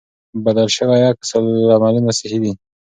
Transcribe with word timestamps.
بدل 0.45 0.67
شوي 0.77 0.99
عکس 1.09 1.29
العملونه 1.39 2.11
صحي 2.19 2.37
دي. 2.43 2.51